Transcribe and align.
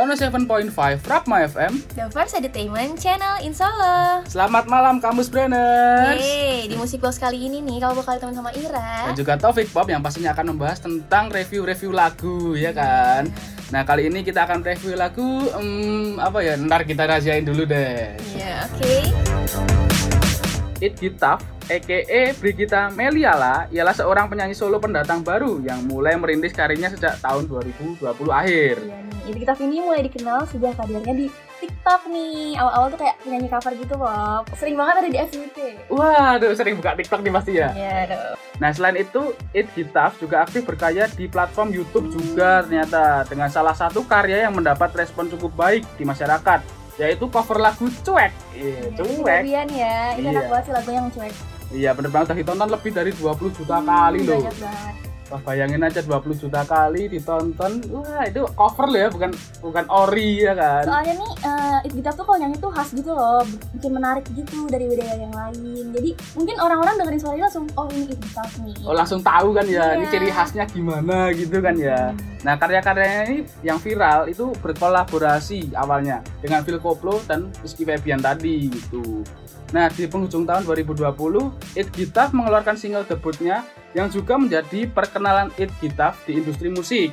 107.5 0.00 0.72
Rapma 1.04 1.44
FM. 1.44 1.76
The 1.92 2.08
First 2.08 2.32
Entertainment 2.32 2.96
Channel 2.96 3.44
in 3.44 3.52
Solo. 3.52 4.24
Selamat 4.24 4.64
malam 4.64 4.96
Kamus 4.96 5.28
Brainers. 5.28 6.16
Yeay, 6.16 6.72
di 6.72 6.76
musik 6.80 7.04
box 7.04 7.20
kali 7.20 7.36
ini 7.36 7.60
nih 7.60 7.84
kalau 7.84 8.00
bakal 8.00 8.16
teman 8.16 8.32
sama 8.32 8.48
Ira. 8.56 9.12
Dan 9.12 9.14
juga 9.20 9.36
Taufik 9.36 9.68
Bob 9.76 9.92
yang 9.92 10.00
pastinya 10.00 10.32
akan 10.32 10.56
membahas 10.56 10.80
tentang 10.80 11.28
review-review 11.28 11.92
lagu 11.92 12.56
ya 12.56 12.72
kan. 12.72 13.28
Nah 13.68 13.84
kali 13.84 14.08
ini 14.08 14.24
kita 14.24 14.48
akan 14.48 14.64
review 14.64 14.96
lagu 14.96 15.52
hmm, 15.52 16.16
apa 16.16 16.48
ya? 16.48 16.56
Ntar 16.56 16.88
kita 16.88 17.04
rahasiain 17.04 17.44
dulu 17.44 17.68
deh. 17.68 18.16
Iya, 18.40 18.64
oke. 18.72 19.04
It 19.04 19.99
Gitaf, 20.80 21.44
a.k.a. 21.68 22.32
Brigita 22.40 22.88
Meliala, 22.96 23.68
ialah 23.68 23.92
seorang 23.92 24.32
penyanyi 24.32 24.56
solo 24.56 24.80
pendatang 24.80 25.20
baru 25.20 25.60
yang 25.60 25.84
mulai 25.84 26.16
merintis 26.16 26.56
karirnya 26.56 26.88
sejak 26.88 27.20
tahun 27.20 27.44
2020 27.46 28.00
akhir. 28.32 28.74
Iya 28.80 28.98
nih, 29.04 29.20
It 29.36 29.60
ini 29.60 29.76
mulai 29.84 30.00
dikenal 30.08 30.48
sejak 30.48 30.74
hadirnya 30.80 31.14
di 31.14 31.26
TikTok 31.60 32.08
nih. 32.08 32.56
Awal-awal 32.56 32.88
tuh 32.96 32.98
kayak 33.04 33.16
penyanyi 33.20 33.48
cover 33.52 33.72
gitu 33.76 33.94
loh. 34.00 34.40
Sering 34.56 34.74
banget 34.80 34.94
ada 35.04 35.08
di 35.12 35.18
FYP. 35.20 35.56
Waduh, 35.92 36.52
sering 36.56 36.74
buka 36.80 36.96
TikTok 36.96 37.20
nih 37.20 37.32
pasti 37.36 37.52
ya. 37.60 37.68
Iya 37.76 37.96
dong. 38.16 38.34
Nah, 38.60 38.70
selain 38.76 38.96
itu, 39.00 39.32
It 39.56 39.68
Gitaf 39.72 40.20
juga 40.20 40.44
aktif 40.44 40.64
berkarya 40.64 41.08
di 41.12 41.28
platform 41.28 41.72
YouTube 41.72 42.12
juga 42.12 42.60
ternyata 42.64 43.24
dengan 43.28 43.48
salah 43.48 43.72
satu 43.72 44.04
karya 44.04 44.44
yang 44.48 44.52
mendapat 44.52 44.92
respon 44.92 45.32
cukup 45.32 45.52
baik 45.56 45.84
di 45.96 46.04
masyarakat, 46.04 46.79
yaitu 47.00 47.24
cover 47.32 47.56
lagu 47.56 47.88
Cuek. 48.04 48.32
Iya, 48.52 48.92
Cuek. 48.92 49.40
Kemudian 49.40 49.66
ya, 49.72 49.96
ini 50.20 50.28
Iya. 50.28 50.44
banget 50.52 50.64
sih 50.68 50.72
lagu 50.76 50.90
yang 50.92 51.08
cuek. 51.08 51.34
Iya, 51.70 51.90
bener 51.96 52.10
banget 52.12 52.36
ditonton 52.36 52.68
lebih 52.68 52.90
dari 52.92 53.10
20 53.16 53.50
juta 53.56 53.80
kali 53.80 54.20
loh. 54.26 54.36
Banyak 54.36 54.56
banget. 54.60 55.09
Wah, 55.30 55.38
bayangin 55.46 55.78
aja 55.78 56.02
20 56.02 56.34
juta 56.34 56.66
kali 56.66 57.06
ditonton. 57.06 57.78
Wah, 57.94 58.26
itu 58.26 58.42
cover 58.58 58.90
loh 58.90 58.98
ya, 58.98 59.08
bukan 59.14 59.30
bukan 59.62 59.84
ori 59.86 60.42
ya 60.42 60.58
kan. 60.58 60.82
Soalnya 60.82 61.14
nih, 61.22 61.32
uh, 61.46 61.78
It 61.86 61.92
Gitaf 61.94 62.18
tuh 62.18 62.26
kalau 62.26 62.38
nyanyi 62.42 62.58
tuh 62.58 62.70
khas 62.74 62.90
gitu 62.90 63.14
loh, 63.14 63.46
bikin 63.78 63.94
menarik 63.94 64.26
gitu 64.34 64.66
dari 64.66 64.90
beda 64.90 65.06
yang 65.14 65.30
lain. 65.30 65.94
Jadi 65.94 66.10
mungkin 66.34 66.58
orang-orang 66.58 66.98
dengerin 66.98 67.20
suaranya 67.22 67.46
langsung, 67.46 67.70
oh 67.78 67.86
ini 67.94 68.10
It 68.10 68.18
Gitaf 68.18 68.50
nih. 68.58 68.74
Oh, 68.82 68.90
langsung 68.90 69.22
tahu 69.22 69.54
kan 69.54 69.70
ya, 69.70 69.94
ini 69.94 70.02
Iya. 70.02 70.10
ciri 70.10 70.28
khasnya 70.34 70.64
gimana 70.66 71.30
gitu 71.30 71.62
kan 71.62 71.78
ya. 71.78 72.10
Nah, 72.42 72.58
karya-karyanya 72.58 73.22
ini 73.30 73.38
yang 73.62 73.78
viral 73.78 74.26
itu 74.26 74.50
berkolaborasi 74.58 75.78
awalnya 75.78 76.26
dengan 76.42 76.66
Phil 76.66 76.82
Koplo 76.82 77.22
dan 77.30 77.54
Rizky 77.62 77.86
Febian 77.86 78.18
tadi 78.18 78.66
gitu. 78.66 79.22
Nah, 79.70 79.86
di 79.86 80.10
penghujung 80.10 80.42
tahun 80.42 80.66
2020, 80.66 81.54
It 81.78 81.94
Gitaf 81.94 82.34
mengeluarkan 82.34 82.74
single 82.74 83.06
debutnya 83.06 83.62
yang 83.94 84.06
juga 84.06 84.38
menjadi 84.38 84.86
perkenalan 84.86 85.50
It 85.58 85.70
Gitaf 85.82 86.22
di 86.26 86.38
industri 86.38 86.70
musik. 86.70 87.10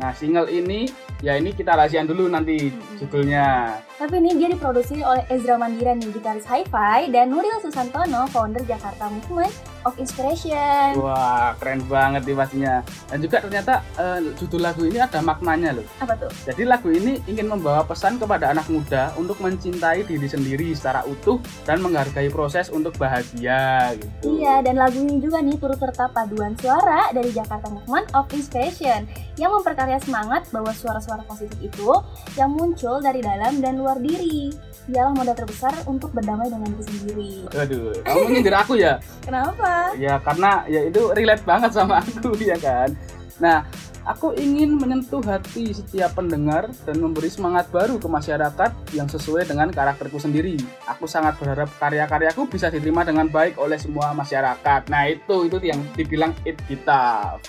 Nah, 0.00 0.16
single 0.16 0.48
ini 0.48 0.88
ya 1.20 1.36
ini 1.36 1.52
kita 1.52 1.76
rahasiaan 1.76 2.08
dulu 2.08 2.24
nanti 2.30 2.72
Mm-mm. 2.72 2.96
judulnya. 2.96 3.76
Tapi 4.00 4.16
ini 4.16 4.32
dia 4.40 4.48
diproduksi 4.48 5.04
oleh 5.04 5.28
Ezra 5.28 5.60
Mandiran 5.60 6.00
nih, 6.00 6.08
gitaris 6.16 6.48
hi-fi, 6.48 7.12
dan 7.12 7.28
Nuril 7.28 7.60
Susantono, 7.60 8.24
founder 8.32 8.64
Jakarta 8.64 9.12
Movement 9.12 9.52
of 9.84 9.96
Inspiration. 10.00 11.00
Wah, 11.00 11.56
keren 11.56 11.84
banget 11.88 12.26
nih 12.28 12.36
pastinya. 12.36 12.74
Dan 13.08 13.18
juga 13.24 13.36
ternyata 13.42 13.74
eh, 13.96 14.18
judul 14.36 14.60
lagu 14.62 14.82
ini 14.84 14.98
ada 15.00 15.20
maknanya 15.24 15.76
loh. 15.76 15.86
Apa 16.00 16.14
tuh? 16.16 16.30
Jadi 16.44 16.62
lagu 16.68 16.88
ini 16.92 17.20
ingin 17.26 17.48
membawa 17.48 17.84
pesan 17.84 18.20
kepada 18.20 18.52
anak 18.52 18.68
muda 18.68 19.12
untuk 19.16 19.40
mencintai 19.40 20.04
diri 20.04 20.28
sendiri 20.28 20.72
secara 20.76 21.04
utuh 21.08 21.40
dan 21.64 21.80
menghargai 21.80 22.28
proses 22.28 22.68
untuk 22.68 22.96
bahagia 23.00 23.94
gitu. 23.96 24.40
Iya, 24.40 24.64
dan 24.64 24.76
lagu 24.80 25.00
ini 25.00 25.20
juga 25.20 25.40
nih 25.40 25.56
turut 25.56 25.78
serta 25.80 26.12
paduan 26.12 26.52
suara 26.60 27.08
dari 27.10 27.32
Jakarta 27.32 27.72
Movement 27.72 28.12
of 28.12 28.28
Inspiration 28.32 29.08
yang 29.40 29.50
memperkarya 29.56 29.96
semangat 30.04 30.48
bahwa 30.52 30.72
suara-suara 30.76 31.24
positif 31.24 31.56
itu 31.64 31.90
yang 32.36 32.52
muncul 32.52 33.00
dari 33.00 33.24
dalam 33.24 33.58
dan 33.64 33.80
luar 33.80 33.96
diri. 33.96 34.52
Dialah 34.90 35.14
modal 35.14 35.36
terbesar 35.38 35.70
untuk 35.86 36.10
berdamai 36.10 36.50
dengan 36.50 36.72
diri 36.74 36.84
sendiri. 36.98 37.32
Aduh, 37.54 37.94
kamu 38.02 38.26
nyindir 38.32 38.56
aku 38.58 38.74
ya? 38.74 38.98
Kenapa? 39.26 39.69
Ya 39.98 40.14
karena 40.22 40.64
ya 40.70 40.80
itu 40.86 41.10
relate 41.12 41.44
banget 41.44 41.70
sama 41.74 42.00
aku 42.00 42.34
ya 42.50 42.56
kan. 42.56 42.94
Nah, 43.40 43.64
aku 44.04 44.36
ingin 44.36 44.76
menyentuh 44.76 45.24
hati 45.24 45.72
setiap 45.72 46.16
pendengar 46.16 46.68
dan 46.84 46.96
memberi 47.00 47.32
semangat 47.32 47.68
baru 47.72 47.96
ke 47.96 48.08
masyarakat 48.08 48.70
yang 48.92 49.08
sesuai 49.08 49.48
dengan 49.48 49.72
karakterku 49.72 50.20
sendiri. 50.20 50.60
Aku 50.88 51.08
sangat 51.08 51.40
berharap 51.40 51.72
karya-karyaku 51.80 52.48
bisa 52.48 52.68
diterima 52.68 53.04
dengan 53.04 53.28
baik 53.32 53.56
oleh 53.56 53.80
semua 53.80 54.12
masyarakat. 54.12 54.92
Nah, 54.92 55.08
itu 55.08 55.48
itu 55.48 55.56
yang 55.64 55.80
dibilang 55.96 56.36
It 56.44 56.60
Gitaf. 56.68 57.40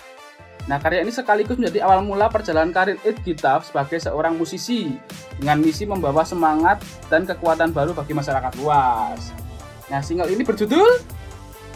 Nah, 0.70 0.78
karya 0.78 1.02
ini 1.02 1.09
sekaligus 1.09 1.58
menjadi 1.58 1.82
awal 1.90 2.06
mula 2.06 2.30
perjalanan 2.30 2.70
karir 2.70 3.02
It 3.02 3.18
Gitaf 3.26 3.66
sebagai 3.66 3.98
seorang 3.98 4.38
musisi 4.38 4.94
dengan 5.42 5.58
misi 5.58 5.90
membawa 5.90 6.22
semangat 6.22 6.86
dan 7.09 7.26
kekuatan 7.26 7.74
baru 7.74 7.98
bagi 7.98 8.14
masyarakat 8.14 8.53
luas. 8.62 9.34
Nah, 9.90 10.00
single 10.06 10.30
ini 10.30 10.46
berjudul 10.46 11.02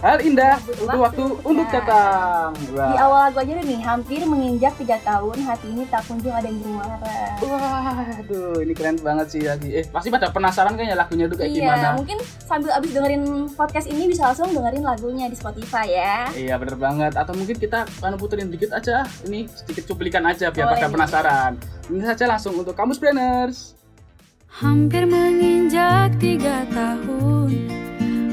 Hal 0.06 0.22
Indah 0.22 0.62
Butuh 0.62 0.86
Waktu 0.86 1.02
Waktu. 1.02 1.24
Untuk. 1.42 1.66
Datang. 1.66 2.54
Di 2.62 2.98
awal 3.02 3.20
lagu 3.28 3.42
aja 3.42 3.52
deh 3.58 3.66
nih, 3.66 3.82
hampir 3.82 4.22
menginjak 4.22 4.78
3 4.78 5.02
tahun, 5.02 5.38
hati 5.50 5.68
ini 5.74 5.84
tak 5.90 6.06
kunjung 6.06 6.30
ada 6.30 6.46
yang 6.46 6.62
bermuara. 6.62 6.98
Waduh, 7.42 8.62
ini 8.62 8.74
keren 8.78 9.02
banget 9.02 9.28
sih 9.34 9.42
lagi. 9.42 9.82
Eh, 9.82 9.84
pasti 9.90 10.14
pada 10.14 10.30
penasaran 10.30 10.78
kayaknya 10.78 10.94
lagunya 10.94 11.26
tuh 11.26 11.42
kayak 11.42 11.58
iya, 11.58 11.58
gimana. 11.58 11.88
mungkin 11.98 12.18
sambil 12.22 12.72
abis 12.78 12.90
dengerin 12.94 13.24
podcast 13.58 13.88
ini 13.90 14.04
bisa 14.06 14.30
langsung 14.30 14.54
dengerin 14.54 14.86
lagunya 14.86 15.26
di 15.26 15.34
Spotify 15.34 15.90
ya. 15.90 16.16
Iya 16.38 16.54
bener 16.62 16.78
banget. 16.78 17.18
Atau 17.18 17.34
mungkin 17.34 17.58
kita 17.58 17.90
anu 18.06 18.22
puterin 18.22 18.54
dikit 18.54 18.78
aja. 18.78 19.10
Ini 19.26 19.50
sedikit 19.50 19.90
cuplikan 19.90 20.22
aja 20.30 20.54
biar 20.54 20.70
Boleh 20.70 20.86
pada 20.86 20.88
penasaran. 20.94 21.52
Ini 21.90 22.06
saja 22.06 22.30
langsung 22.30 22.54
untuk 22.54 22.78
kamus 22.78 23.02
brainers. 23.02 23.74
Hampir 24.62 25.04
menginjak 25.04 26.16
tiga 26.16 26.64
tahun 26.72 27.68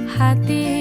Hati 0.06 0.71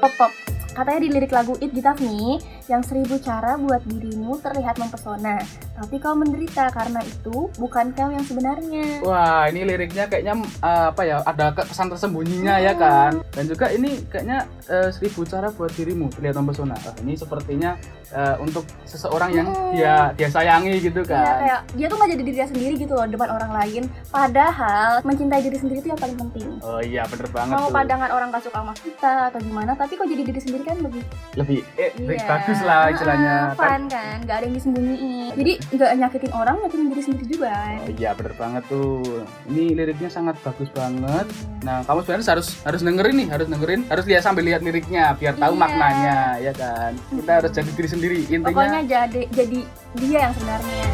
Pop 0.00 0.12
pop. 0.16 0.32
Katanya 0.72 1.00
di 1.04 1.08
lirik 1.12 1.28
lagu 1.28 1.52
It 1.60 1.76
Gitaf 1.76 2.00
nih, 2.00 2.40
yang 2.72 2.80
seribu 2.80 3.20
cara 3.20 3.60
buat 3.60 3.84
dirimu 3.84 4.40
terlihat 4.40 4.80
mempesona. 4.80 5.44
Tapi 5.80 5.96
kau 5.96 6.12
menderita 6.12 6.68
karena 6.68 7.00
itu 7.00 7.48
bukan 7.56 7.86
kau 7.90 8.08
yang 8.08 8.20
sebenarnya. 8.20 9.00
Wah, 9.00 9.48
ini 9.48 9.64
liriknya 9.64 10.04
kayaknya 10.04 10.34
eh, 10.60 10.84
apa 10.86 11.02
ya? 11.02 11.24
Ada 11.24 11.56
kesan 11.56 11.88
tersembunyinya 11.88 12.60
ya 12.60 12.72
kan. 12.74 13.24
Dan 13.30 13.44
juga 13.46 13.72
ini 13.72 14.04
kayaknya 14.06 14.38
eh, 14.68 14.92
seribu 14.92 15.24
cara 15.24 15.48
buat 15.48 15.72
dirimu 15.72 16.12
terlihat 16.12 16.36
mempesona. 16.36 16.76
Wah, 16.76 16.92
ini 17.00 17.16
sepertinya 17.16 17.80
eh, 18.10 18.36
untuk 18.38 18.68
seseorang 18.84 19.30
yang 19.32 19.48
Hmm. 19.50 19.72
dia 19.72 19.94
dia 20.12 20.28
sayangi 20.28 20.78
gitu 20.80 21.00
Iya, 21.00 21.10
kan. 21.10 21.36
kayak 21.40 21.60
dia 21.72 21.86
tuh 21.86 21.96
nggak 21.96 22.10
jadi 22.10 22.22
dirinya 22.22 22.48
sendiri 22.48 22.74
gitu 22.76 22.92
loh 22.92 23.06
depan 23.06 23.28
orang 23.30 23.52
lain. 23.54 23.82
Padahal 24.10 25.00
mencintai 25.00 25.40
diri 25.40 25.56
sendiri 25.56 25.78
itu 25.78 25.88
yang 25.88 25.98
paling 25.98 26.18
penting. 26.18 26.48
Oh 26.60 26.78
iya, 26.78 27.02
bener 27.04 27.26
banget 27.28 27.50
Mau 27.50 27.64
tuh. 27.64 27.72
pandangan 27.72 28.10
orang 28.10 28.28
gak 28.28 28.44
suka 28.44 28.58
sama 28.58 28.74
kita 28.74 29.12
atau 29.28 29.40
gimana, 29.40 29.72
tapi 29.72 29.94
kok 29.94 30.04
jadi 30.04 30.22
diri 30.22 30.40
sendiri 30.40 30.62
kan 30.62 30.76
lebih 30.78 31.02
Lebih 31.32 31.58
eh, 31.76 31.90
Iya. 31.96 32.26
bagus 32.26 32.58
lah 32.60 32.82
istilahnya. 32.90 33.32
Ah, 33.32 33.46
Kan- 33.48 33.56
fun 33.56 33.82
kan, 33.88 34.16
nggak 34.20 34.36
ada 34.36 34.44
yang 34.44 34.54
disembunyiin. 34.54 35.30
Jadi 35.32 35.52
nggak 35.70 35.90
nyakitin 35.96 36.32
orang, 36.34 36.56
nyakitin 36.60 36.86
diri 36.90 37.02
sendiri 37.02 37.26
juga. 37.26 37.54
Oh 37.78 37.90
iya 37.92 38.10
bener 38.12 38.34
banget 38.34 38.62
tuh. 38.66 39.22
Ini 39.46 39.64
liriknya 39.72 40.10
sangat 40.10 40.34
bagus 40.42 40.66
banget. 40.70 41.26
Nah 41.62 41.86
kamu 41.86 42.02
sebenarnya 42.02 42.26
harus 42.34 42.48
harus 42.60 42.80
dengerin 42.82 43.16
nih, 43.16 43.28
harus 43.30 43.46
dengerin, 43.46 43.80
harus 43.86 44.04
lihat 44.04 44.22
sambil 44.22 44.42
lihat 44.42 44.60
liriknya 44.60 45.14
biar 45.14 45.34
tahu 45.34 45.54
Iya. 45.54 45.62
maknanya, 45.62 46.18
ya 46.38 46.52
kan. 46.52 46.92
Kita 47.08 47.30
harus 47.38 47.50
jadi 47.50 47.70
diri 47.70 47.88
sendiri. 47.88 48.18
Intinya, 48.26 48.46
Pokoknya 48.50 48.80
jadi 48.82 49.20
jadi 49.30 49.58
dia 49.96 50.18
yang 50.26 50.34
sebenarnya. 50.34 50.84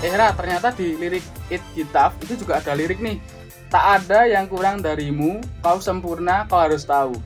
eh 0.00 0.12
Ra, 0.12 0.28
ternyata 0.32 0.68
di 0.70 0.86
lirik 0.94 1.24
It 1.48 1.64
Gitaf 1.72 2.12
itu 2.20 2.36
juga 2.36 2.60
ada 2.60 2.72
lirik 2.72 3.00
nih. 3.00 3.16
Tak 3.68 4.04
ada 4.04 4.22
yang 4.22 4.46
kurang 4.46 4.78
darimu, 4.78 5.40
kau 5.58 5.80
sempurna, 5.80 6.44
kau 6.44 6.60
harus 6.60 6.84
tahu. 6.84 7.16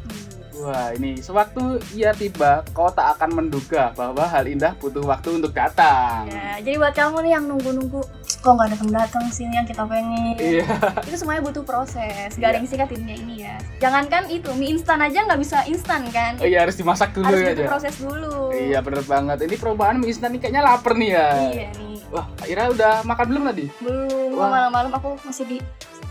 Wah 0.59 0.91
ini 0.91 1.23
sewaktu 1.23 1.79
ia 1.95 2.11
tiba, 2.11 2.67
kau 2.75 2.91
tak 2.91 3.15
akan 3.19 3.31
menduga 3.39 3.95
bahwa 3.95 4.27
hal 4.27 4.43
indah 4.51 4.75
butuh 4.83 5.07
waktu 5.07 5.39
untuk 5.39 5.55
datang. 5.55 6.27
Ya, 6.27 6.59
jadi 6.59 6.77
buat 6.83 6.95
kamu 6.99 7.23
nih 7.23 7.33
yang 7.39 7.45
nunggu-nunggu, 7.47 8.03
kok 8.43 8.53
nggak 8.59 8.75
datang 8.75 8.91
datang 8.91 9.25
sih 9.31 9.47
nih 9.47 9.63
yang 9.63 9.69
kita 9.71 9.87
pengen. 9.87 10.35
Iya. 10.35 10.67
Itu 11.07 11.15
semuanya 11.15 11.47
butuh 11.47 11.63
proses, 11.63 12.35
gak 12.35 12.49
ada 12.51 12.59
yang 12.59 12.89
dunia 12.91 13.17
ini 13.17 13.35
ya. 13.47 13.57
Jangankan 13.79 14.27
itu, 14.35 14.51
mie 14.59 14.75
instan 14.75 14.99
aja 14.99 15.23
nggak 15.31 15.39
bisa 15.39 15.63
instan 15.71 16.03
kan. 16.11 16.35
Oh 16.43 16.47
iya 16.49 16.67
harus 16.67 16.75
dimasak 16.75 17.15
dulu 17.15 17.31
Harus 17.31 17.41
ya. 17.47 17.53
Ja? 17.55 17.69
proses 17.71 17.95
dulu. 18.03 18.51
Iya 18.51 18.79
bener 18.83 19.03
banget. 19.07 19.39
Ini 19.47 19.55
perubahan 19.55 19.95
mie 20.03 20.11
instan 20.11 20.35
nih 20.35 20.41
kayaknya 20.43 20.63
lapar 20.67 20.99
nih 20.99 21.11
ya. 21.15 21.29
Iya 21.55 21.69
nih. 21.79 21.97
Wah, 22.11 22.27
Ira 22.49 22.73
udah 22.73 23.05
makan 23.07 23.27
belum 23.31 23.43
tadi? 23.53 23.65
Belum, 23.85 24.35
malam-malam 24.35 24.91
aku 24.91 25.21
masih 25.23 25.45
di. 25.47 25.59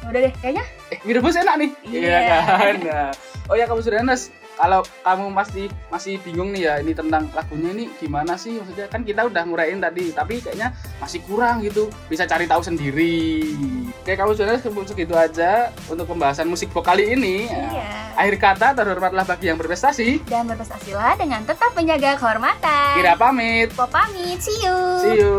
Udah 0.07 0.19
deh, 0.23 0.33
kayaknya 0.39 0.63
Eh, 0.94 0.99
mie 1.03 1.19
rebus 1.19 1.35
enak 1.35 1.55
nih. 1.59 1.71
Iya. 1.89 2.17
kan. 2.23 2.75
Nah. 2.85 3.11
Oh 3.47 3.55
ya 3.55 3.63
kamu 3.63 3.79
sudah 3.79 4.03
Nes. 4.03 4.27
kalau 4.57 4.81
kamu 5.05 5.29
masih 5.29 5.65
masih 5.88 6.17
bingung 6.19 6.49
nih 6.49 6.65
ya 6.65 6.73
ini 6.81 6.89
tentang 6.89 7.29
lagunya 7.29 7.69
ini 7.69 7.94
gimana 7.95 8.33
sih 8.33 8.57
maksudnya 8.57 8.89
kan 8.89 9.05
kita 9.05 9.21
udah 9.23 9.45
nguraiin 9.45 9.77
tadi 9.77 10.09
tapi 10.09 10.41
kayaknya 10.41 10.73
masih 10.97 11.21
kurang 11.23 11.61
gitu 11.61 11.85
bisa 12.09 12.25
cari 12.25 12.44
tahu 12.44 12.65
sendiri 12.65 13.53
oke 14.01 14.09
kamu 14.09 14.33
sudah 14.33 14.57
segitu 14.57 15.13
aja 15.13 15.69
untuk 15.85 16.09
pembahasan 16.09 16.49
musik 16.49 16.73
vokal 16.73 16.97
ini 16.97 17.45
Iya. 17.45 18.17
akhir 18.17 18.35
kata 18.41 18.67
terhormatlah 18.73 19.29
bagi 19.29 19.45
yang 19.45 19.55
berprestasi 19.55 20.25
Dan 20.25 20.49
berprestasilah 20.49 21.13
dengan 21.15 21.45
tetap 21.45 21.77
menjaga 21.77 22.17
kehormatan. 22.17 22.97
kira 22.97 23.13
pamit 23.13 23.69
Pop 23.77 23.94
pamit, 23.94 24.41
see 24.41 24.57
you. 24.57 24.77
see 24.97 25.21
you 25.21 25.38